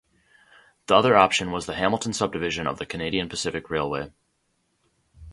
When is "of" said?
2.65-2.79